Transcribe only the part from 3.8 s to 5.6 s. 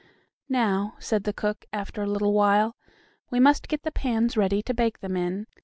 the pans ready to bake them in.